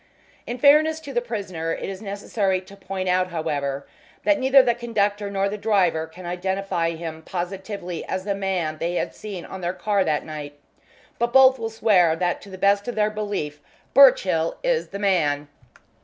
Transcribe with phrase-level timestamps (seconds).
[0.47, 3.85] In fairness to the prisoner, it was necessary to point out, however,
[4.23, 8.95] that neither the conductor nor the driver can identify him positively as the man they
[8.95, 10.57] had seen on their car that night,
[11.19, 13.61] but both will swear that to the best of their belief
[13.93, 15.47] Birchill is the man.